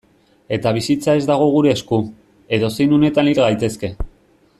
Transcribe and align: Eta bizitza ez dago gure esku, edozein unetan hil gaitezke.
Eta 0.55 0.71
bizitza 0.77 1.13
ez 1.19 1.27
dago 1.31 1.49
gure 1.55 1.71
esku, 1.73 1.99
edozein 2.59 2.97
unetan 2.99 3.31
hil 3.33 3.43
gaitezke. 3.45 3.93